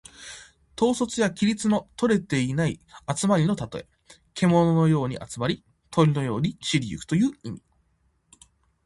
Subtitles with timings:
[0.75, 2.79] 統率や規律のとれていない
[3.15, 3.87] 集まりのたとえ。
[4.33, 7.61] けもののように集まり、鳥のように散り行くという意味。